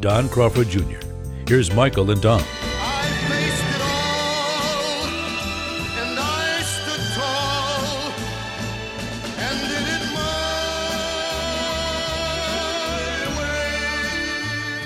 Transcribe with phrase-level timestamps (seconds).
[0.00, 1.00] Don Crawford Jr.
[1.46, 2.42] Here's Michael and Don.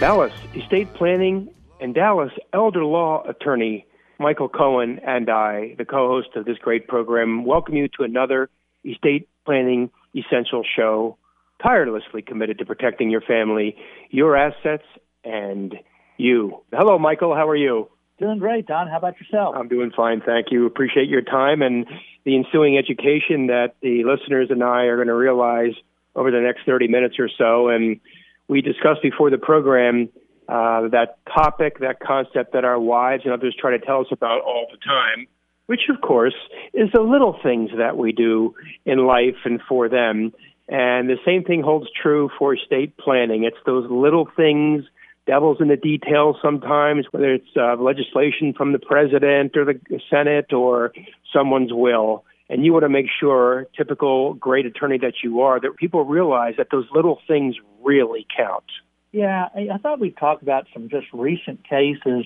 [0.00, 1.50] Dallas estate planning
[1.80, 3.84] and Dallas elder law attorney
[4.20, 8.48] Michael Cohen and I, the co-host of this great program, welcome you to another
[8.84, 11.18] estate planning essential show,
[11.62, 13.76] tirelessly committed to protecting your family,
[14.10, 14.84] your assets,
[15.24, 15.74] and
[16.16, 16.62] you.
[16.72, 17.34] Hello, Michael.
[17.34, 17.88] How are you?
[18.18, 18.88] Doing great, Don.
[18.88, 19.54] How about yourself?
[19.56, 20.66] I'm doing fine, thank you.
[20.66, 21.86] Appreciate your time and
[22.24, 25.74] the ensuing education that the listeners and I are going to realize
[26.16, 27.68] over the next 30 minutes or so.
[27.68, 28.00] And
[28.48, 30.08] we discussed before the program
[30.48, 34.40] uh, that topic, that concept that our wives and others try to tell us about
[34.40, 35.28] all the time,
[35.66, 36.34] which of course
[36.74, 40.32] is the little things that we do in life and for them.
[40.68, 43.44] And the same thing holds true for estate planning.
[43.44, 44.84] It's those little things
[45.28, 49.78] devil's in the details sometimes, whether it's uh, legislation from the president or the
[50.10, 50.92] Senate or
[51.32, 52.24] someone's will.
[52.48, 56.54] And you want to make sure, typical great attorney that you are, that people realize
[56.56, 58.64] that those little things really count.
[59.12, 62.24] Yeah, I thought we'd talk about some just recent cases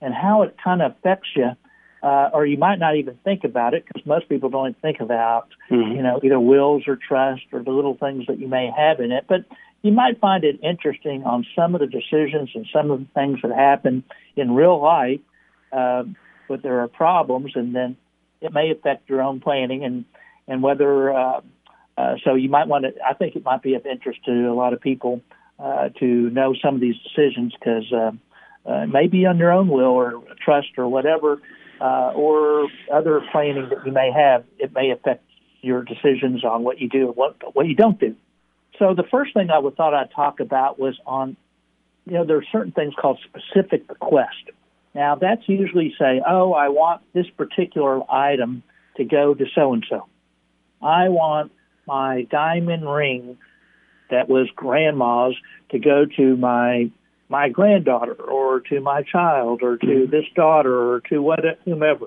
[0.00, 1.50] and how it kind of affects you,
[2.04, 5.00] uh, or you might not even think about it because most people don't even think
[5.00, 5.96] about, mm-hmm.
[5.96, 9.10] you know, either wills or trust or the little things that you may have in
[9.10, 9.24] it.
[9.26, 9.46] But
[9.80, 13.38] you might find it interesting on some of the decisions and some of the things
[13.42, 14.04] that happen
[14.36, 15.20] in real life,
[15.72, 16.04] uh,
[16.46, 17.96] but there are problems, and then
[18.42, 20.04] it may affect your own planning and
[20.46, 21.10] and whether.
[21.10, 21.40] Uh,
[21.96, 22.92] uh, so you might want to.
[23.02, 25.22] I think it might be of interest to a lot of people
[25.58, 28.10] uh, to know some of these decisions because uh,
[28.68, 31.40] uh, maybe on your own will or trust or whatever,
[31.84, 35.22] uh, or other planning that you may have, it may affect
[35.60, 38.16] your decisions on what you do and what what you don't do.
[38.78, 41.36] So the first thing I would thought I'd talk about was on,
[42.06, 44.50] you know, there are certain things called specific bequest.
[44.94, 48.62] Now that's usually say, oh, I want this particular item
[48.96, 50.06] to go to so and so.
[50.80, 51.52] I want
[51.86, 53.36] my diamond ring
[54.10, 55.34] that was grandma's
[55.70, 56.90] to go to my
[57.28, 60.10] my granddaughter or to my child or to mm-hmm.
[60.10, 62.06] this daughter or to what whomever.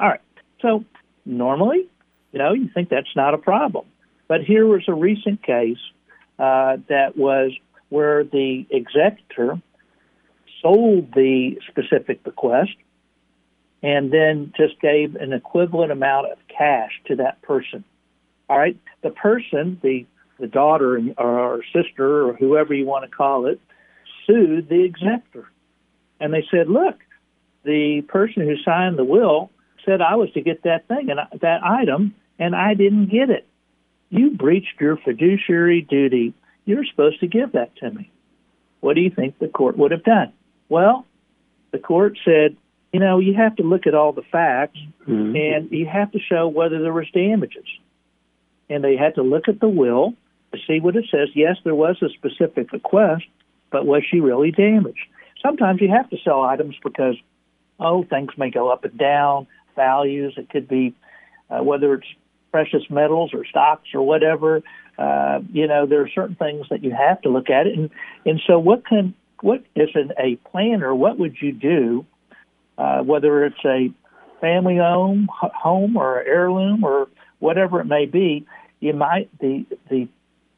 [0.00, 0.20] All right.
[0.60, 0.84] So
[1.24, 1.88] normally,
[2.32, 3.86] you know, you think that's not a problem.
[4.28, 5.78] But here was a recent case
[6.38, 7.52] uh, that was
[7.88, 9.60] where the executor
[10.62, 12.74] sold the specific bequest
[13.82, 17.84] and then just gave an equivalent amount of cash to that person.
[18.48, 20.06] All right, the person, the
[20.38, 23.58] the daughter or sister or whoever you want to call it,
[24.26, 25.48] sued the executor,
[26.20, 26.96] and they said, "Look,
[27.64, 29.50] the person who signed the will
[29.84, 33.46] said I was to get that thing and that item, and I didn't get it
[34.10, 36.34] you breached your fiduciary duty.
[36.64, 38.10] You're supposed to give that to me.
[38.80, 40.32] What do you think the court would have done?
[40.68, 41.06] Well,
[41.72, 42.56] the court said,
[42.92, 45.36] you know, you have to look at all the facts mm-hmm.
[45.36, 47.66] and you have to show whether there was damages.
[48.68, 50.14] And they had to look at the will
[50.52, 51.28] to see what it says.
[51.34, 53.24] Yes, there was a specific bequest,
[53.70, 55.06] but was she really damaged?
[55.42, 57.16] Sometimes you have to sell items because,
[57.78, 60.34] oh, things may go up and down, values.
[60.36, 60.94] It could be
[61.50, 62.06] uh, whether it's
[62.50, 64.62] precious metals or stocks or whatever.
[64.98, 67.90] Uh, you know, there are certain things that you have to look at it, and
[68.24, 70.94] and so what can what is an, a planner?
[70.94, 72.06] What would you do?
[72.78, 73.90] Uh, whether it's a
[74.40, 78.46] family home, home or heirloom or whatever it may be,
[78.80, 80.08] you might the the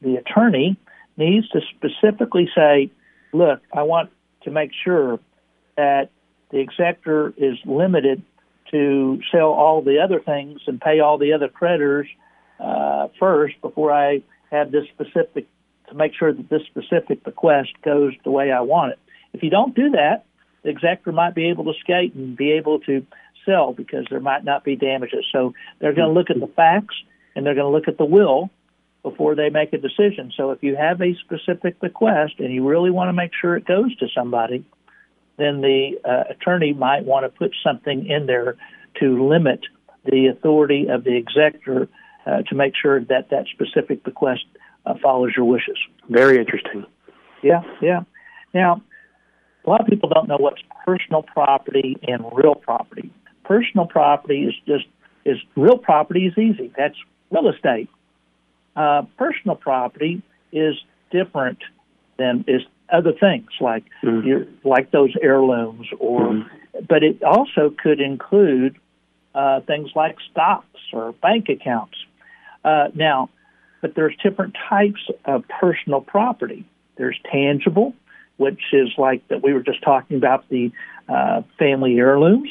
[0.01, 0.77] the attorney
[1.17, 2.89] needs to specifically say,
[3.31, 4.09] look, I want
[4.43, 5.19] to make sure
[5.77, 6.09] that
[6.51, 8.23] the executor is limited
[8.71, 12.07] to sell all the other things and pay all the other creditors
[12.59, 14.21] uh, first before I
[14.51, 15.47] have this specific
[15.89, 18.99] to make sure that this specific bequest goes the way I want it.
[19.33, 20.25] If you don't do that,
[20.63, 23.05] the executor might be able to skate and be able to
[23.45, 25.25] sell because there might not be damages.
[25.31, 26.95] So they're going to look at the facts
[27.35, 28.49] and they're going to look at the will
[29.03, 30.31] before they make a decision.
[30.35, 33.65] So if you have a specific bequest and you really want to make sure it
[33.65, 34.65] goes to somebody,
[35.37, 38.57] then the uh, attorney might want to put something in there
[38.99, 39.61] to limit
[40.05, 41.87] the authority of the executor
[42.25, 44.45] uh, to make sure that that specific bequest
[44.85, 45.77] uh, follows your wishes.
[46.09, 46.85] Very interesting.
[47.41, 48.01] Yeah, yeah.
[48.53, 48.81] Now,
[49.65, 53.11] a lot of people don't know what's personal property and real property.
[53.43, 54.85] Personal property is just
[55.25, 56.71] is real property is easy.
[56.77, 56.95] That's
[57.31, 57.89] real estate.
[58.79, 60.21] Uh, personal property
[60.53, 60.75] is
[61.11, 61.59] different
[62.17, 64.25] than is other things like mm-hmm.
[64.25, 66.79] your, like those heirlooms or mm-hmm.
[66.87, 68.77] but it also could include
[69.35, 71.97] uh, things like stocks or bank accounts.
[72.63, 73.29] Uh, now,
[73.81, 76.65] but there's different types of personal property.
[76.95, 77.93] There's tangible,
[78.37, 80.71] which is like that we were just talking about the
[81.09, 82.49] uh, family heirlooms,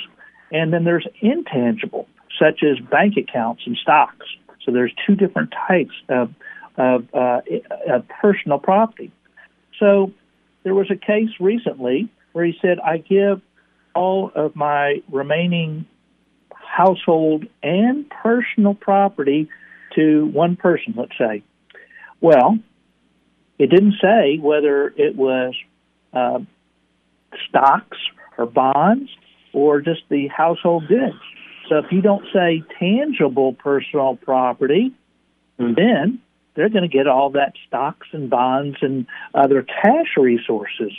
[0.52, 2.06] and then there's intangible,
[2.38, 4.26] such as bank accounts and stocks.
[4.64, 6.34] So there's two different types of
[6.76, 7.40] of, uh,
[7.88, 9.10] of personal property.
[9.80, 10.12] So
[10.62, 13.40] there was a case recently where he said, "I give
[13.94, 15.86] all of my remaining
[16.52, 19.48] household and personal property
[19.96, 21.42] to one person, let's say.
[22.20, 22.58] Well,
[23.58, 25.54] it didn't say whether it was
[26.12, 26.40] uh,
[27.48, 27.98] stocks
[28.36, 29.10] or bonds
[29.52, 31.16] or just the household goods.
[31.68, 34.92] So if you don't say tangible personal property,
[35.58, 35.74] mm-hmm.
[35.74, 36.20] then
[36.54, 40.92] they're going to get all that stocks and bonds and other cash resources.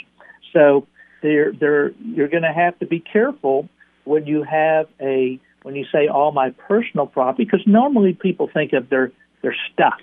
[0.53, 0.87] So
[1.21, 3.67] they're, they're, you're going to have to be careful
[4.05, 8.73] when you have a when you say all my personal property, because normally people think
[8.73, 9.11] of their
[9.41, 9.99] their stuff,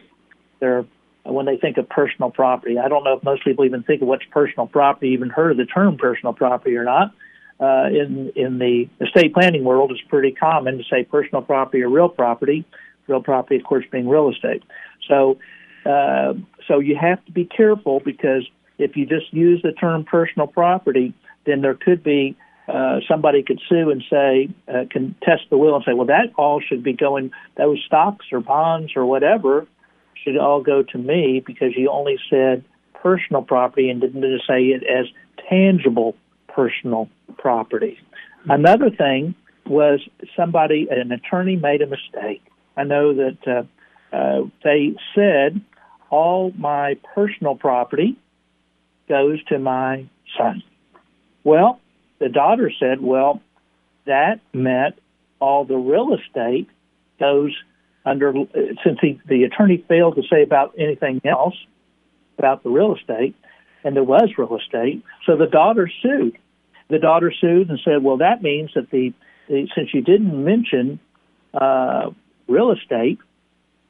[0.61, 0.85] their
[1.25, 2.79] when they think of personal property.
[2.79, 5.57] I don't know if most people even think of what's personal property, even heard of
[5.57, 7.13] the term personal property or not.
[7.59, 11.89] Uh, in in the estate planning world, it's pretty common to say personal property or
[11.89, 12.65] real property.
[13.07, 14.63] Real property, of course, being real estate.
[15.09, 15.39] So,
[15.87, 16.35] uh,
[16.67, 18.47] so you have to be careful because
[18.79, 21.15] if you just use the term personal property,
[21.47, 22.37] then there could be
[22.69, 26.61] uh, somebody could sue and say, uh, contest the will and say, well, that all
[26.61, 29.67] should be going, those stocks or bonds or whatever
[30.15, 32.65] should all go to me because you only said
[32.95, 35.07] personal property and didn't say it as
[35.49, 36.17] tangible
[36.57, 37.09] personal
[37.39, 37.99] property.
[38.49, 39.35] Another thing
[39.67, 40.01] was
[40.37, 42.43] somebody, an attorney made a mistake.
[42.77, 45.61] I know that uh, uh, they said
[46.11, 48.17] all my personal property
[49.09, 50.09] goes to my
[50.39, 50.63] son.
[51.45, 51.81] Well,
[52.19, 53.41] the daughter said, well,
[54.07, 54.95] that meant
[55.41, 56.69] all the real estate
[57.21, 57.53] goes
[58.05, 58.33] under,
[58.85, 61.57] since he, the attorney failed to say about anything else
[62.39, 63.35] about the real estate,
[63.83, 66.37] and there was real estate, so the daughter sued.
[66.89, 69.13] The daughter sued and said, well, that means that the,
[69.49, 71.01] the since you didn't mention
[71.53, 72.11] uh,
[72.49, 73.19] real estate,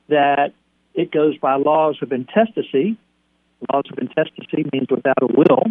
[0.09, 0.53] that
[0.95, 2.97] it goes by laws of intestacy.
[3.73, 5.65] Laws of intestacy means without a will.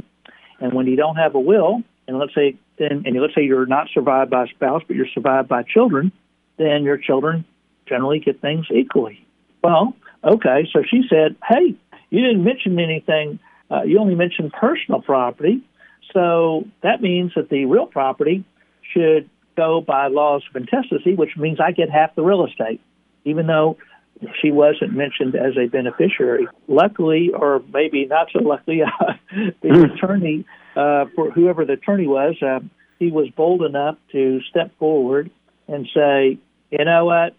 [0.60, 3.66] And when you don't have a will, and let's say then and let's say you're
[3.66, 6.12] not survived by a spouse, but you're survived by children,
[6.58, 7.46] then your children
[7.88, 9.26] generally get things equally.
[9.64, 11.76] Well, okay, so she said, "Hey,
[12.10, 13.40] you didn't mention anything.
[13.70, 15.62] Uh, you only mentioned personal property,
[16.14, 18.44] so that means that the real property
[18.94, 22.82] should go by laws of intestacy, which means I get half the real estate,
[23.24, 23.78] even though."
[24.42, 26.48] She wasn't mentioned as a beneficiary.
[26.70, 29.14] Luckily, or maybe not so luckily, uh,
[29.62, 29.84] the hmm.
[29.92, 32.60] attorney uh, for whoever the attorney was, uh,
[33.00, 35.32] he was bold enough to step forward
[35.68, 36.38] and say,
[36.72, 37.36] you know what,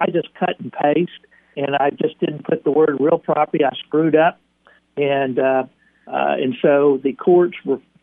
[0.00, 1.10] I just cut and paste,
[1.56, 3.64] and I just didn't put the word real property.
[3.64, 4.38] I screwed up,
[4.96, 5.64] and uh,
[6.06, 7.56] uh, and so the courts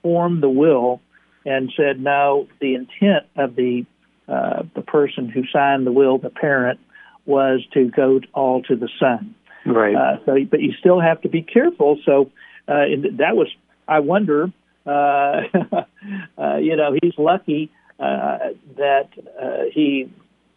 [0.06, 1.02] reformed the will
[1.46, 3.86] and said, no, the intent of the
[4.27, 6.80] uh, the person who signed the will, the parent,
[7.27, 9.36] was to go all to the son.
[9.68, 9.96] Right.
[9.96, 12.00] Uh, so, but you still have to be careful.
[12.03, 12.32] So,
[12.68, 12.86] uh,
[13.18, 13.48] that was,
[13.88, 14.51] I wonder,
[14.88, 14.89] uh,
[16.39, 18.38] uh, you know, he's lucky uh,
[18.77, 20.12] that uh, he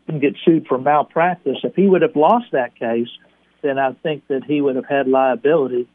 [0.06, 1.58] didn't get sued for malpractice.
[1.62, 3.08] If he would have lost that case,
[3.60, 5.88] then I think that he would have had liability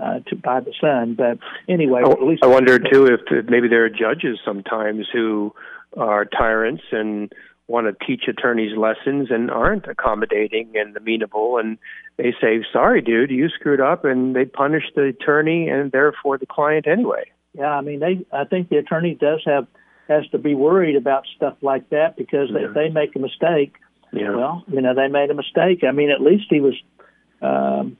[0.00, 1.14] uh, to by the son.
[1.14, 1.38] But
[1.68, 5.54] anyway, I, at least I wonder too if maybe there are judges sometimes who
[5.96, 7.32] are tyrants and
[7.66, 11.78] want to teach attorneys lessons and aren't accommodating and amenable and
[12.16, 16.46] they say sorry dude you screwed up and they punish the attorney and therefore the
[16.46, 18.24] client anyway yeah, I mean, they.
[18.32, 19.66] I think the attorney does have
[20.08, 22.68] has to be worried about stuff like that because yeah.
[22.68, 23.74] if they make a mistake,
[24.12, 24.30] yeah.
[24.30, 25.82] well, you know, they made a mistake.
[25.86, 26.74] I mean, at least he was,
[27.42, 27.96] um,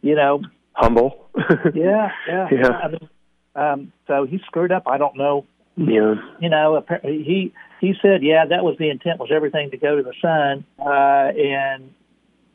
[0.00, 0.42] you know,
[0.76, 1.28] humble.
[1.74, 2.68] yeah, yeah, yeah.
[2.70, 3.08] I mean,
[3.54, 4.84] um, so he screwed up.
[4.86, 5.46] I don't know.
[5.76, 6.14] Yeah.
[6.40, 10.02] You know, he he said, yeah, that was the intent was everything to go to
[10.02, 11.92] the son, uh, and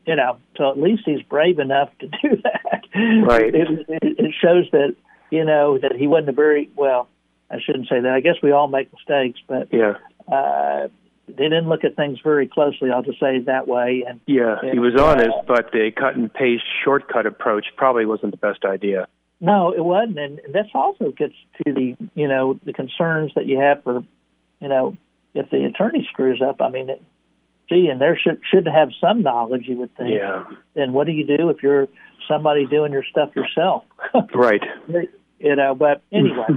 [0.05, 2.83] you know, so at least he's brave enough to do that.
[3.23, 3.53] Right.
[3.53, 4.95] It, it, it shows that
[5.31, 7.07] you know, that he wasn't a very well.
[7.49, 8.11] I shouldn't say that.
[8.11, 9.93] I guess we all make mistakes, but yeah,
[10.31, 10.89] uh,
[11.38, 12.89] they didn't look at things very closely.
[12.91, 14.03] I'll just say it that way.
[14.07, 18.05] And yeah, and, he was honest, uh, but the cut and paste shortcut approach probably
[18.05, 19.07] wasn't the best idea.
[19.39, 21.33] No, it wasn't, and this also gets
[21.65, 24.03] to the you know the concerns that you have for
[24.59, 24.95] you know
[25.33, 26.61] if the attorney screws up.
[26.61, 27.01] I mean, it,
[27.67, 29.63] gee, and there should should have some knowledge.
[29.67, 30.11] You would think.
[30.11, 30.43] Yeah.
[30.75, 31.88] Then what do you do if you're
[32.27, 33.83] somebody doing your stuff yourself?
[34.35, 34.61] right.
[35.39, 36.47] You know, but anyway,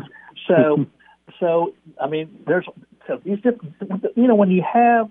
[0.46, 0.84] so
[1.40, 2.66] so I mean, there's
[3.06, 3.74] so these different.
[4.16, 5.10] You know, when you have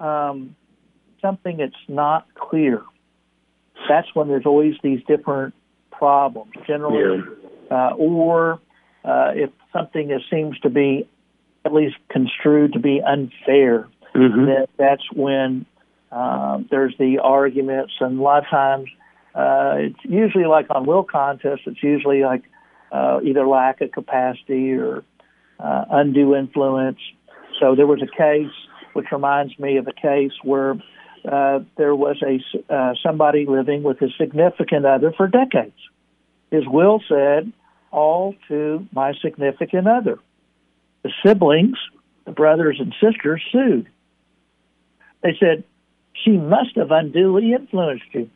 [0.00, 0.56] um,
[1.20, 2.82] something that's not clear,
[3.88, 5.54] that's when there's always these different
[5.90, 6.52] problems.
[6.66, 7.22] Generally,
[7.70, 7.90] yeah.
[7.90, 8.60] uh, or
[9.04, 11.08] uh, if something is, seems to be
[11.64, 14.46] at least construed to be unfair, mm-hmm.
[14.46, 15.66] that that's when
[16.10, 18.88] uh, there's the arguments, and a lot of times
[19.34, 21.62] uh, it's usually like on will contests.
[21.66, 22.42] It's usually like
[22.90, 25.04] uh, either lack of capacity or
[25.58, 26.98] uh, undue influence.
[27.60, 28.52] So there was a case
[28.94, 30.74] which reminds me of a case where
[31.30, 35.76] uh, there was a uh, somebody living with a significant other for decades.
[36.50, 37.52] His will said,
[37.92, 40.18] "All to my significant other."
[41.02, 41.76] The siblings,
[42.24, 43.88] the brothers and sisters, sued.
[45.22, 45.64] They said,
[46.24, 48.30] "She must have unduly influenced you."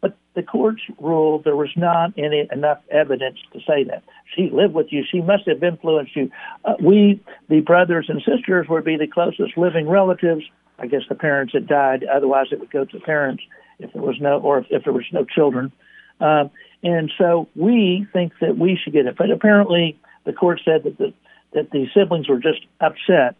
[0.00, 4.02] But the courts ruled there was not any enough evidence to say that.
[4.34, 5.04] She lived with you.
[5.10, 6.30] She must have influenced you.
[6.64, 10.44] Uh, we, the brothers and sisters, would be the closest living relatives.
[10.78, 12.04] I guess the parents had died.
[12.04, 13.42] Otherwise, it would go to the parents
[13.78, 15.72] if there was no, or if, if there was no children.
[16.20, 16.50] Um,
[16.82, 19.16] and so we think that we should get it.
[19.16, 21.12] But apparently, the court said that the
[21.52, 23.36] that the siblings were just upset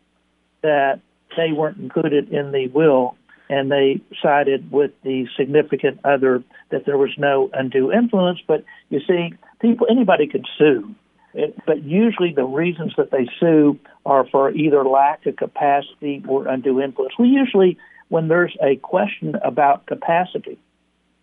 [0.62, 1.00] that
[1.36, 3.16] they weren't included in the will
[3.48, 8.40] and they sided with the significant other that there was no undue influence.
[8.46, 10.94] But you see, people anybody could sue,
[11.34, 16.48] it, but usually the reasons that they sue are for either lack of capacity or
[16.48, 17.14] undue influence.
[17.18, 20.58] We usually, when there's a question about capacity,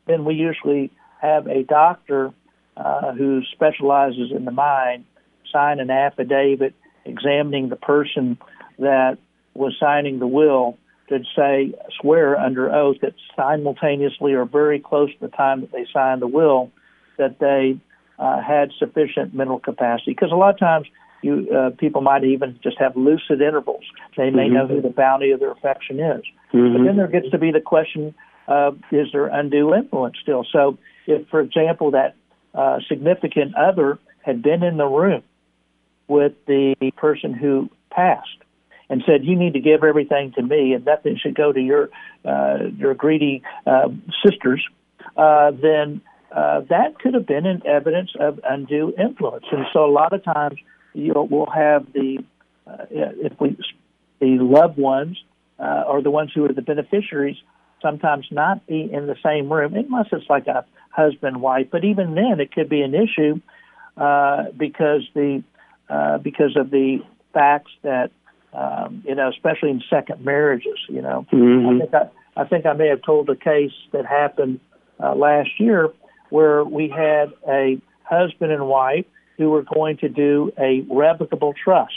[0.08, 2.34] then we usually have a doctor
[2.76, 5.06] uh, who specializes in the mind
[5.52, 6.74] sign an affidavit
[7.06, 8.38] examining the person
[8.80, 9.18] that
[9.54, 10.78] was signing the will
[11.14, 15.86] could say swear under oath that simultaneously or very close to the time that they
[15.94, 16.72] signed the will
[17.20, 17.78] that they
[18.18, 20.12] uh, had sufficient mental capacity.
[20.12, 20.88] Because a lot of times
[21.22, 23.84] you uh, people might even just have lucid intervals.
[24.18, 24.54] They may mm-hmm.
[24.54, 26.24] know who the bounty of their affection is.
[26.52, 26.78] Mm-hmm.
[26.78, 28.16] But then there gets to be the question
[28.48, 30.46] of is there undue influence still?
[30.52, 32.16] So if, for example, that
[32.56, 35.22] uh, significant other had been in the room
[36.08, 38.43] with the person who passed
[38.94, 41.90] and said, "You need to give everything to me, and nothing should go to your
[42.24, 43.90] uh, your greedy uh,
[44.24, 44.64] sisters,"
[45.18, 46.00] uh, then
[46.32, 49.46] uh, that could have been an evidence of undue influence.
[49.52, 50.60] And so, a lot of times,
[50.94, 52.24] you'll we'll have the
[52.68, 53.58] uh, if we
[54.20, 55.18] the loved ones
[55.58, 57.38] uh, or the ones who are the beneficiaries
[57.82, 61.68] sometimes not be in the same room unless it's like a husband wife.
[61.72, 63.42] But even then, it could be an issue
[63.98, 65.44] uh, because the
[65.90, 67.00] uh, because of the
[67.34, 68.12] facts that
[68.54, 70.80] um, you know, especially in second marriages.
[70.88, 71.68] You know, mm-hmm.
[71.68, 74.60] I think I, I think I may have told a case that happened
[75.02, 75.90] uh, last year
[76.30, 79.06] where we had a husband and wife
[79.38, 81.94] who were going to do a revocable trust.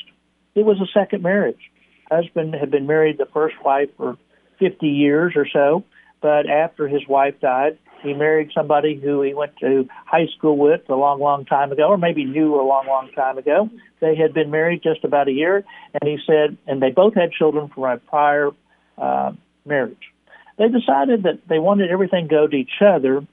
[0.55, 1.71] It was a second marriage.
[2.11, 4.17] Husband had been married the first wife for
[4.59, 5.85] 50 years or so,
[6.21, 10.83] but after his wife died, he married somebody who he went to high school with
[10.89, 13.69] a long, long time ago, or maybe knew a long, long time ago.
[14.01, 17.33] They had been married just about a year, and he said, and they both had
[17.33, 18.51] children from a prior
[18.99, 19.33] uh,
[19.65, 20.13] marriage.
[20.59, 23.27] They decided that they wanted everything go to each other.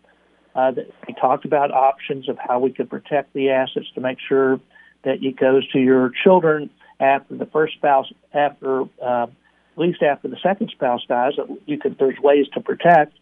[0.55, 4.59] Uh, they talked about options of how we could protect the assets to make sure
[5.03, 10.27] that it goes to your children after the first spouse, after uh, at least after
[10.27, 11.33] the second spouse dies.
[11.37, 13.17] That you could there's ways to protect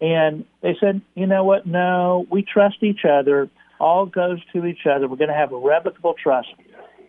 [0.00, 1.66] and they said, you know what?
[1.66, 3.48] No, we trust each other.
[3.80, 5.08] All goes to each other.
[5.08, 6.48] We're going to have a revocable trust,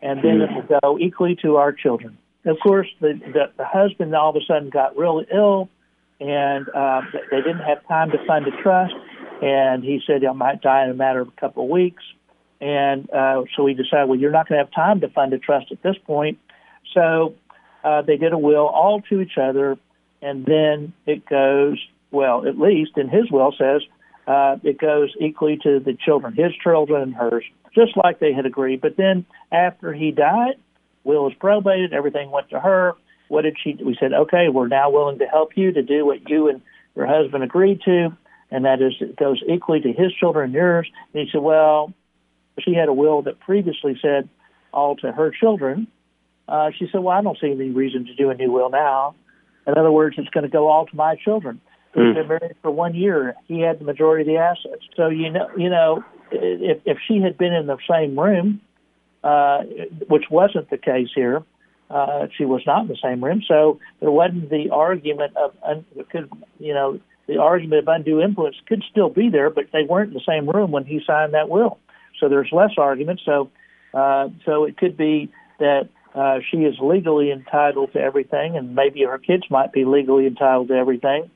[0.01, 2.17] and then it will go equally to our children.
[2.45, 5.69] Of course, the, the, the husband all of a sudden got really ill,
[6.19, 7.01] and uh,
[7.31, 8.93] they didn't have time to fund a trust.
[9.41, 12.03] And he said, I might die in a matter of a couple of weeks.
[12.59, 15.37] And uh, so we decided, well, you're not going to have time to fund a
[15.37, 16.39] trust at this point.
[16.93, 17.35] So
[17.83, 19.77] uh, they did a will all to each other,
[20.21, 21.77] and then it goes
[22.11, 23.81] well, at least in his will says
[24.27, 28.45] uh, it goes equally to the children, his children and hers, just like they had
[28.45, 28.81] agreed.
[28.81, 30.55] But then after he died,
[31.03, 32.93] will was probated, everything went to her.
[33.29, 33.77] What did she?
[33.83, 36.61] We said, okay, we're now willing to help you to do what you and
[36.95, 38.15] your husband agreed to,
[38.51, 40.89] and that is it goes equally to his children and yours.
[41.13, 41.93] And he said, well,
[42.59, 44.29] she had a will that previously said
[44.73, 45.87] all to her children.
[46.47, 49.15] Uh, she said, well, I don't see any reason to do a new will now.
[49.65, 51.59] In other words, it's going to go all to my children.
[51.97, 53.35] They've been married for one year.
[53.47, 54.83] He had the majority of the assets.
[54.95, 58.61] So you know, you know, if if she had been in the same room,
[59.23, 59.63] uh,
[60.07, 61.43] which wasn't the case here,
[61.89, 63.41] uh, she was not in the same room.
[63.47, 68.55] So there wasn't the argument of un, could you know the argument of undue influence
[68.67, 71.49] could still be there, but they weren't in the same room when he signed that
[71.49, 71.79] will.
[72.19, 73.21] So there's less argument.
[73.25, 73.49] So
[73.93, 79.03] uh, so it could be that uh, she is legally entitled to everything, and maybe
[79.03, 81.29] her kids might be legally entitled to everything.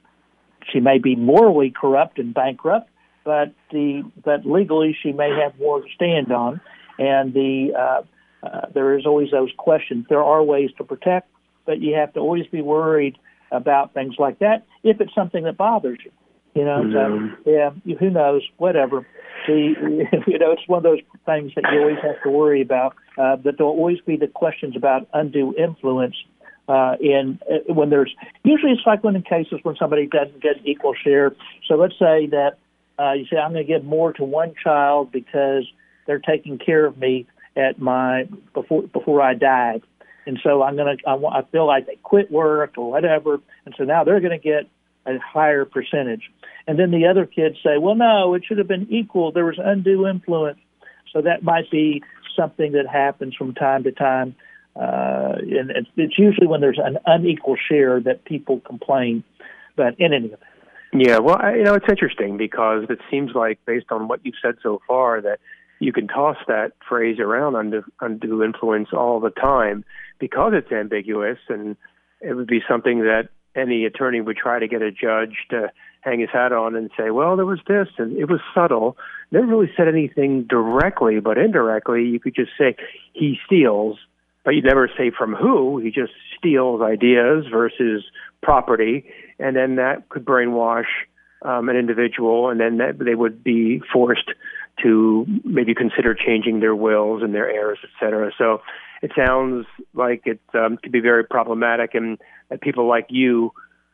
[0.71, 2.89] She may be morally corrupt and bankrupt,
[3.23, 6.61] but the but legally she may have more to stand on.
[6.97, 8.01] And the uh,
[8.45, 10.05] uh, there is always those questions.
[10.09, 11.29] There are ways to protect,
[11.65, 13.17] but you have to always be worried
[13.51, 16.11] about things like that if it's something that bothers you.
[16.53, 17.43] You know, mm-hmm.
[17.45, 18.41] so yeah, who knows?
[18.57, 19.05] Whatever.
[19.47, 19.73] The
[20.27, 22.95] you know, it's one of those things that you always have to worry about.
[23.17, 26.15] Uh, but there'll always be the questions about undue influence.
[26.71, 30.55] Uh, in uh, when there's usually it's like when in cases when somebody doesn't get
[30.63, 31.35] equal share.
[31.67, 32.51] So let's say that
[32.97, 35.65] uh, you say I'm going to give more to one child because
[36.07, 39.81] they're taking care of me at my before before I died,
[40.25, 43.83] and so I'm gonna I, I feel like they quit work or whatever, and so
[43.83, 44.69] now they're going to get
[45.05, 46.31] a higher percentage.
[46.67, 49.33] And then the other kids say, well, no, it should have been equal.
[49.33, 50.59] There was undue influence.
[51.11, 52.01] So that might be
[52.33, 54.35] something that happens from time to time.
[54.75, 59.23] Uh, and it's, it's usually when there's an unequal share that people complain.
[59.75, 60.41] But in any event.
[60.93, 64.35] Yeah, well, I, you know, it's interesting because it seems like, based on what you've
[64.41, 65.39] said so far, that
[65.79, 69.83] you can toss that phrase around under undue influence all the time
[70.19, 71.75] because it's ambiguous and
[72.21, 76.19] it would be something that any attorney would try to get a judge to hang
[76.19, 78.97] his hat on and say, well, there was this and it was subtle.
[79.31, 82.75] Never really said anything directly, but indirectly, you could just say
[83.13, 83.97] he steals,
[84.43, 85.77] but you never say from who.
[85.79, 88.03] He just steals ideas versus
[88.41, 89.05] property,
[89.39, 90.85] and then that could brainwash
[91.43, 94.29] um, an individual, and then that they would be forced
[94.81, 98.31] to maybe consider changing their wills and their heirs, et cetera.
[98.37, 98.61] So
[99.01, 102.17] it sounds like it um, could be very problematic, and
[102.49, 103.51] that people like you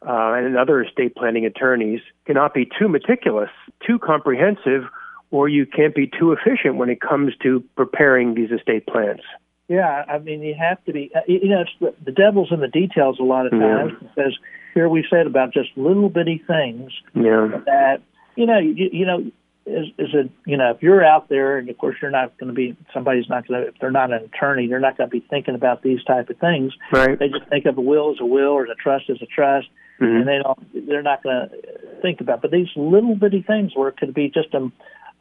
[0.08, 3.50] uh, and other estate planning attorneys cannot be too meticulous,
[3.86, 4.84] too comprehensive,
[5.32, 9.22] or you can't be too efficient when it comes to preparing these estate plans.
[9.68, 11.12] Yeah, I mean, you have to be.
[11.14, 14.08] Uh, you know, it's the, the devil's in the details a lot of times yeah.
[14.08, 14.40] because
[14.74, 17.50] here we said about just little bitty things yeah.
[17.66, 18.02] that
[18.36, 19.32] you know, you, you know,
[19.68, 22.48] is is a you know if you're out there and of course you're not going
[22.48, 25.12] to be somebody's not going to if they're not an attorney they're not going to
[25.12, 28.18] be thinking about these type of things right they just think of a will as
[28.22, 29.68] a will or a trust as a trust
[30.00, 30.06] mm-hmm.
[30.06, 33.90] and they don't they're not going to think about but these little bitty things where
[33.90, 34.72] it could be just a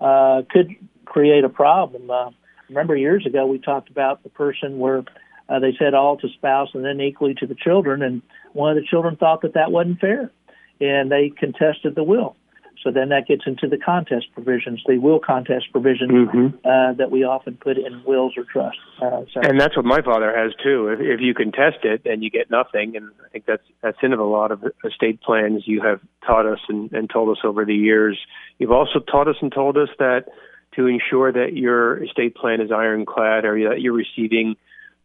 [0.05, 0.69] uh, could
[1.07, 2.31] create a problem uh,
[2.68, 5.05] remember years ago we talked about the person where
[5.48, 8.83] uh, they said all to spouse and then equally to the children and one of
[8.83, 10.31] the children thought that that wasn't fair
[10.81, 12.37] and they contested the will
[12.87, 16.57] so then that gets into the contest provisions, the will contest provisions mm-hmm.
[16.64, 18.79] uh, that we often put in wills or trusts.
[19.02, 19.40] Uh, so.
[19.42, 20.88] And that's what my father has too.
[20.88, 22.96] If, if you contest it, then you get nothing.
[22.96, 26.46] And I think that's that's in of a lot of estate plans you have taught
[26.46, 28.18] us and, and told us over the years.
[28.59, 30.26] You've also taught us and told us that
[30.77, 34.57] to ensure that your estate plan is ironclad or that you're receiving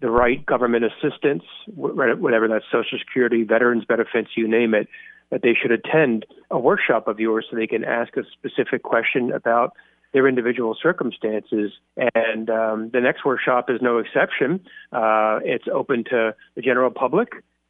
[0.01, 1.43] the right government assistance,
[1.75, 4.87] whatever that's Social Security, veterans benefits, you name it,
[5.29, 9.31] that they should attend a workshop of yours so they can ask a specific question
[9.31, 9.73] about
[10.11, 11.71] their individual circumstances.
[12.15, 14.61] And um, the next workshop is no exception.
[14.91, 17.29] Uh, it's open to the general public,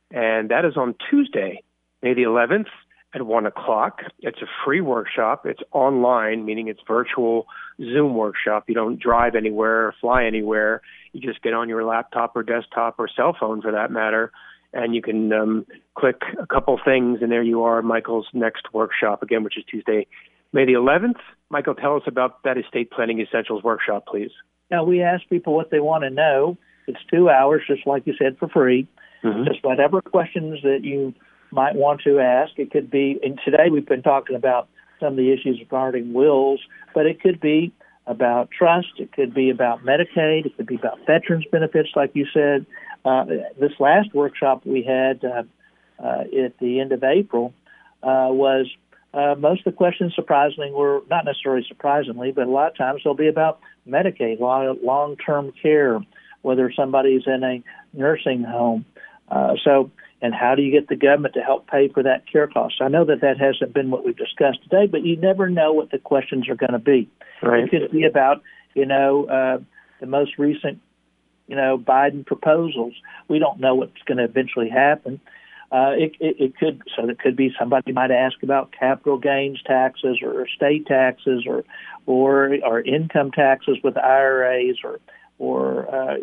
[0.09, 1.61] and that is on Tuesday,
[2.01, 2.65] May the 11th
[3.13, 4.01] at 1 o'clock.
[4.19, 5.45] It's a free workshop.
[5.45, 7.45] It's online, meaning it's virtual
[7.79, 8.65] Zoom workshop.
[8.67, 10.81] You don't drive anywhere or fly anywhere.
[11.11, 14.31] You just get on your laptop or desktop or cell phone for that matter
[14.73, 15.65] and you can um,
[15.97, 20.07] click a couple things, and there you are, Michael's next workshop again, which is Tuesday,
[20.53, 21.19] May the 11th.
[21.49, 24.31] Michael, tell us about that estate planning essentials workshop, please.
[24.69, 26.57] Now we ask people what they want to know.
[26.87, 28.87] It's two hours, just like you said, for free.
[29.23, 29.45] Mm-hmm.
[29.45, 31.13] Just whatever questions that you
[31.51, 32.53] might want to ask.
[32.57, 34.67] It could be, and today we've been talking about
[34.99, 36.61] some of the issues regarding wills,
[36.93, 37.71] but it could be
[38.07, 38.93] about trust.
[38.97, 40.45] It could be about Medicaid.
[40.45, 42.65] It could be about veterans benefits, like you said.
[43.03, 43.25] Uh,
[43.59, 45.43] this last workshop we had uh,
[46.03, 47.53] uh, at the end of April
[48.03, 48.67] uh, was
[49.13, 53.01] uh, most of the questions, surprisingly, were not necessarily surprisingly, but a lot of times
[53.03, 55.99] they'll be about Medicaid, long term care,
[56.43, 58.85] whether somebody's in a nursing home.
[59.29, 62.47] Uh, so, and how do you get the government to help pay for that care
[62.47, 62.75] cost?
[62.81, 65.91] I know that that hasn't been what we've discussed today, but you never know what
[65.91, 67.09] the questions are going to be.
[67.41, 67.63] Right.
[67.63, 68.41] It could be about,
[68.75, 69.59] you know, uh,
[69.99, 70.79] the most recent
[71.51, 72.93] you know, Biden proposals.
[73.27, 75.19] We don't know what's going to eventually happen.
[75.69, 79.61] Uh, it, it, it could so it could be somebody might ask about capital gains
[79.65, 81.65] taxes or estate taxes or
[82.05, 85.01] or or income taxes with IRAs or
[85.41, 86.17] or uh,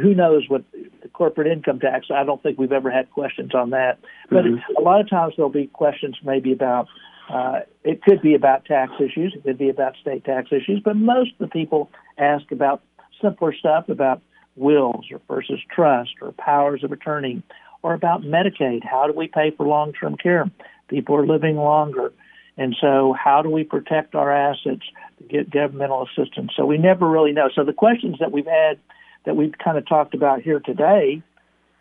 [0.00, 0.62] who knows what
[1.02, 2.06] the corporate income tax.
[2.14, 3.98] I don't think we've ever had questions on that,
[4.30, 4.76] but mm-hmm.
[4.76, 6.86] a lot of times there'll be questions maybe about.
[7.28, 9.34] Uh, it could be about tax issues.
[9.36, 12.80] It could be about state tax issues, but most of the people ask about
[13.20, 14.22] simpler stuff about
[14.54, 17.42] wills or versus trust or powers of attorney
[17.82, 18.84] or about Medicaid.
[18.84, 20.48] How do we pay for long term care?
[20.86, 22.12] People are living longer.
[22.60, 24.82] And so, how do we protect our assets
[25.18, 26.52] to get governmental assistance?
[26.54, 27.48] So, we never really know.
[27.54, 28.78] So, the questions that we've had
[29.24, 31.22] that we've kind of talked about here today,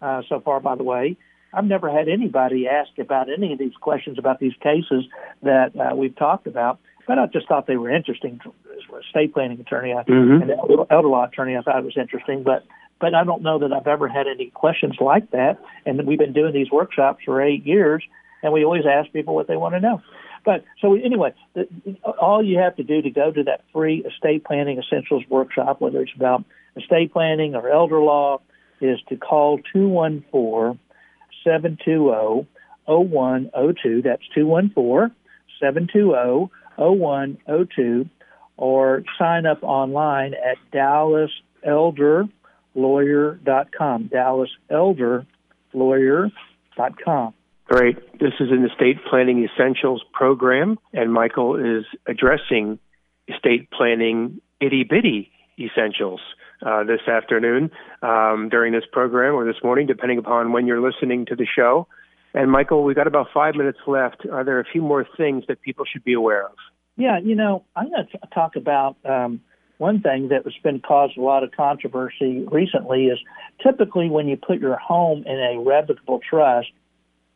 [0.01, 1.17] uh, so far, by the way,
[1.53, 5.03] I've never had anybody ask about any of these questions about these cases
[5.43, 6.79] that uh, we've talked about.
[7.05, 8.39] But I just thought they were interesting.
[8.45, 10.49] As a estate planning attorney I, mm-hmm.
[10.49, 12.43] and elder law attorney, I thought it was interesting.
[12.43, 12.65] But
[13.01, 15.59] but I don't know that I've ever had any questions like that.
[15.85, 18.01] And we've been doing these workshops for eight years,
[18.41, 20.01] and we always ask people what they want to know.
[20.49, 21.67] But so anyway, the,
[22.19, 26.01] all you have to do to go to that free estate planning essentials workshop, whether
[26.01, 26.43] it's about
[26.75, 28.41] estate planning or elder law,
[28.81, 30.79] is to call 214
[31.43, 32.47] 720
[32.87, 34.01] 0102.
[34.01, 35.15] That's 214
[35.59, 38.09] 720 0102.
[38.57, 41.29] Or sign up online at Dallas
[41.63, 42.27] Elder
[47.69, 47.77] DallasElderLawyer.com.
[47.77, 48.19] Great.
[48.19, 52.79] This is an estate planning essentials program, and Michael is addressing
[53.27, 56.21] estate planning itty bitty essentials
[56.65, 61.25] uh, this afternoon um, during this program or this morning, depending upon when you're listening
[61.27, 61.87] to the show.
[62.33, 64.25] And Michael, we've got about five minutes left.
[64.31, 66.51] Are there a few more things that people should be aware of?
[66.95, 69.41] Yeah, you know, I'm going to talk about um,
[69.77, 73.17] one thing that has been caused a lot of controversy recently is
[73.63, 76.67] typically when you put your home in a revocable trust,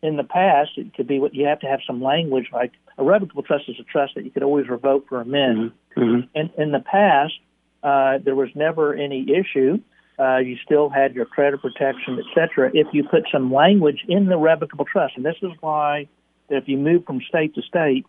[0.03, 3.03] in the past it could be what you have to have some language like a
[3.03, 5.71] revocable trust is a trust that you could always revoke or amend.
[5.97, 6.01] Mm-hmm.
[6.01, 6.27] mm-hmm.
[6.35, 7.33] And in the past,
[7.81, 9.79] uh, there was never any issue.
[10.19, 12.69] Uh, you still had your credit protection, etc.
[12.71, 16.07] If you put some language in the revocable trust, and this is why
[16.49, 18.05] that if you move from state to state,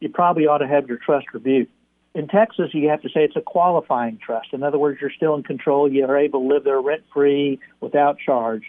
[0.00, 1.68] you probably ought to have your trust reviewed
[2.14, 4.48] in Texas, you have to say it's a qualifying trust.
[4.52, 5.90] In other words, you're still in control.
[5.90, 8.62] You are able to live there rent free without charge.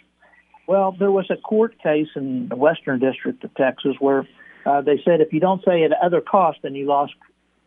[0.67, 4.28] Well, there was a court case in the Western District of Texas where
[4.65, 7.13] uh, they said if you don't say at other cost, then you lost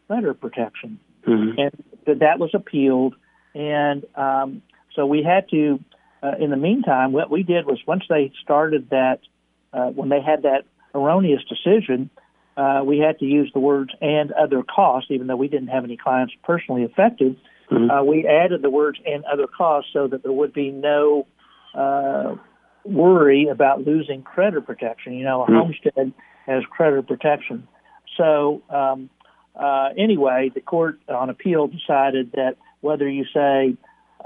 [0.07, 1.59] creditor protection, mm-hmm.
[1.59, 3.15] and that that was appealed.
[3.55, 4.63] And um,
[4.95, 5.81] so we had to.
[6.21, 9.21] Uh, in the meantime, what we did was once they started that,
[9.73, 12.11] uh, when they had that erroneous decision,
[12.57, 15.85] uh, we had to use the words and other costs, even though we didn't have
[15.85, 17.37] any clients personally affected.
[17.71, 17.89] Mm-hmm.
[17.89, 21.29] Uh, we added the words and other costs so that there would be no
[21.73, 22.35] uh,
[22.89, 25.15] worry about losing credit protection.
[25.15, 25.55] You know, a mm-hmm.
[25.55, 26.13] homestead
[26.47, 27.69] has credit protection.
[28.17, 29.11] So, um,
[29.55, 33.77] uh, anyway, the court on appeal decided that whether you say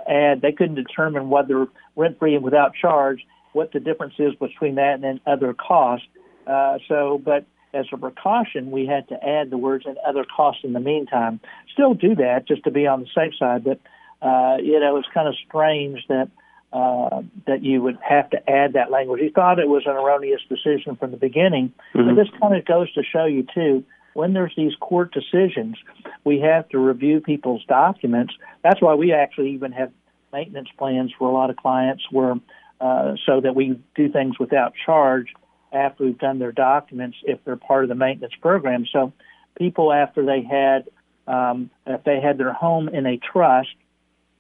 [0.09, 4.77] add, they couldn't determine whether rent free and without charge, what the difference is between
[4.77, 6.07] that and then other costs.
[6.47, 7.45] Uh, so, but
[7.75, 11.41] as a precaution, we had to add the words and other costs in the meantime.
[11.73, 13.81] Still do that just to be on the safe side, but
[14.27, 16.31] uh, you know it's kind of strange that
[16.73, 19.21] uh, that you would have to add that language.
[19.21, 22.09] He thought it was an erroneous decision from the beginning, mm-hmm.
[22.09, 23.85] but this kind of goes to show you too.
[24.15, 25.77] When there's these court decisions,
[26.25, 28.35] we have to review people's documents.
[28.63, 29.91] That's why we actually even have
[30.33, 32.35] maintenance plans for a lot of clients, where
[32.81, 35.29] uh, so that we do things without charge
[35.73, 38.87] after we've done their documents if they're part of the maintenance program.
[38.93, 39.13] So
[39.57, 40.89] people after they had
[41.27, 43.75] um, if they had their home in a trust,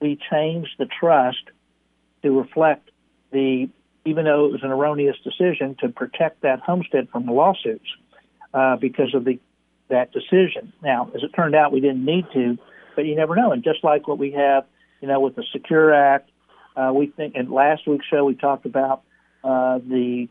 [0.01, 1.45] we changed the trust
[2.23, 2.91] to reflect
[3.33, 3.69] the
[4.05, 7.87] even though it was an erroneous decision to protect that homestead from lawsuits
[8.53, 9.39] uh, because of the
[9.89, 10.73] that decision.
[10.83, 12.59] Now, as it turned out, we didn't need to,
[12.97, 13.53] but you never know.
[13.53, 14.65] And just like what we have,
[15.01, 16.31] you know, with the Secure Act,
[16.77, 17.35] uh, we think.
[17.37, 19.03] In last week's show, we talked about
[19.45, 20.29] uh, the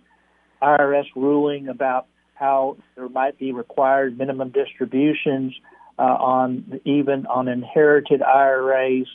[0.61, 5.53] IRS ruling about how there might be required minimum distributions
[5.99, 9.05] uh, on even on inherited IRAs,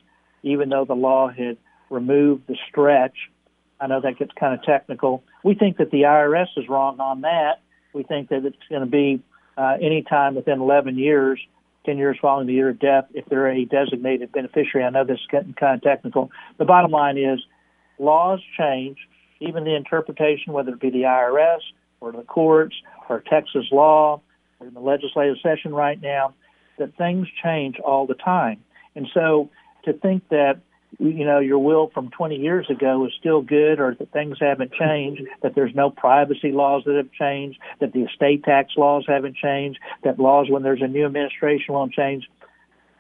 [0.43, 1.57] even though the law had
[1.90, 3.16] removed the stretch.
[3.81, 5.22] I know that gets kind of technical.
[5.44, 7.61] We think that the IRS is wrong on that.
[7.92, 9.22] We think that it's going to be
[9.57, 11.40] uh, any time within 11 years,
[11.85, 14.85] 10 years following the year of death, if they're a designated beneficiary.
[14.85, 16.31] I know this is getting kind of technical.
[16.59, 17.40] The bottom line is
[17.99, 18.99] laws change,
[19.40, 21.61] even the interpretation, whether it be the IRS
[22.01, 22.75] or the courts
[23.09, 24.20] or Texas law
[24.61, 26.35] or in the legislative session right now,
[26.79, 28.62] that things change all the time.
[28.94, 29.51] And so
[29.85, 30.61] to think that
[30.98, 34.72] you know your will from 20 years ago is still good or that things haven't
[34.72, 39.37] changed that there's no privacy laws that have changed that the estate tax laws haven't
[39.37, 42.24] changed that laws when there's a new administration won't change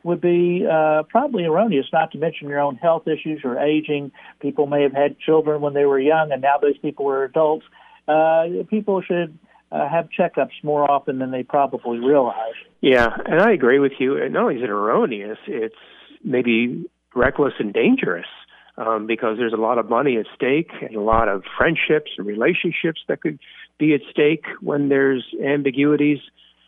[0.02, 4.66] would be uh, probably erroneous not to mention your own health issues or aging people
[4.66, 7.64] may have had children when they were young and now those people are adults
[8.08, 9.36] uh, people should
[9.72, 12.54] uh, have checkups more often than they probably realize.
[12.80, 14.16] Yeah, and I agree with you.
[14.28, 15.74] Not only is it erroneous, it's
[16.22, 18.26] maybe reckless and dangerous
[18.78, 22.26] um, because there's a lot of money at stake and a lot of friendships and
[22.26, 23.38] relationships that could
[23.78, 26.18] be at stake when there's ambiguities.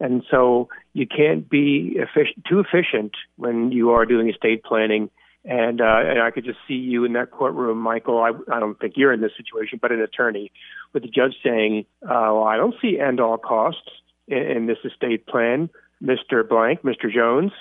[0.01, 5.11] And so you can't be efficient, too efficient when you are doing estate planning.
[5.45, 8.19] And, uh, and I could just see you in that courtroom, Michael.
[8.19, 10.53] I, I don't think you're in this situation, but an attorney
[10.93, 13.91] with the judge saying, uh, well, I don't see end all costs
[14.27, 15.71] in, in this estate plan,
[16.03, 16.47] Mr.
[16.49, 17.13] Blank, Mr.
[17.13, 17.53] Jones.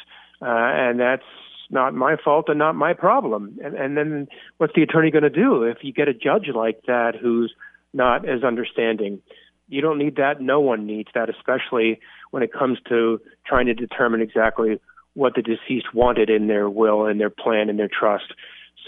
[0.42, 1.24] Uh, and that's
[1.70, 3.58] not my fault and not my problem.
[3.64, 4.28] And, and then
[4.58, 7.54] what's the attorney going to do if you get a judge like that who's
[7.94, 9.22] not as understanding?
[9.68, 10.40] You don't need that.
[10.40, 12.00] No one needs that, especially
[12.32, 14.80] when it comes to trying to determine exactly
[15.14, 18.34] what the deceased wanted in their will and their plan and their trust.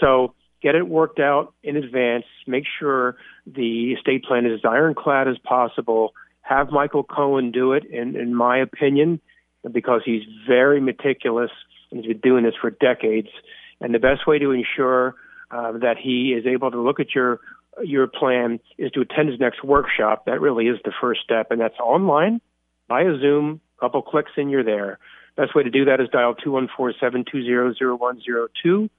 [0.00, 2.24] So get it worked out in advance.
[2.46, 3.16] Make sure
[3.46, 6.12] the estate plan is as ironclad as possible.
[6.42, 9.20] Have Michael Cohen do it, in, in my opinion,
[9.70, 11.50] because he's very meticulous
[11.90, 13.28] and he's been doing this for decades.
[13.80, 15.14] And the best way to ensure
[15.50, 17.40] uh, that he is able to look at your
[17.82, 20.26] your plan is to attend his next workshop.
[20.26, 22.40] That really is the first step, and that's online
[22.88, 23.60] via Zoom.
[23.78, 24.98] A couple clicks and you're there.
[25.36, 28.90] Best way to do that is dial 214-720-0102,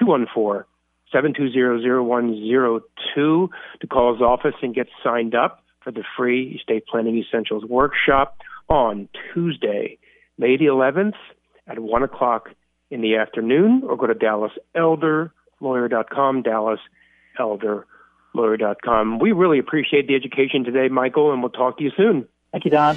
[0.00, 2.84] 214-720-0102
[3.16, 3.50] to
[3.90, 9.08] call his office and get signed up for the free estate planning essentials workshop on
[9.34, 9.98] Tuesday,
[10.38, 11.16] May the 11th
[11.66, 12.50] at 1 o'clock
[12.90, 19.18] in the afternoon, or go to dallaselderlawyer.com, dallaselderlawyer.com.
[19.20, 22.26] We really appreciate the education today, Michael, and we'll talk to you soon.
[22.52, 22.96] Thank you, Don.